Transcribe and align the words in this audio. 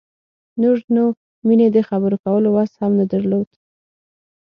نور 0.61 0.77
نو 0.95 1.03
مينې 1.47 1.67
د 1.71 1.77
خبرو 1.89 2.17
کولو 2.25 2.49
وس 2.55 2.71
هم 2.81 2.91
نه 2.99 3.05
درلود. 3.13 3.47